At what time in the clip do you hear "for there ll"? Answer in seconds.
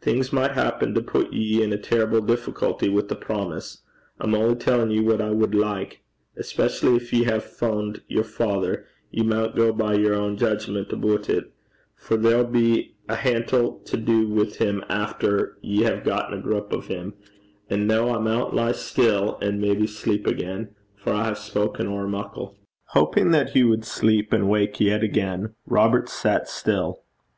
11.94-12.46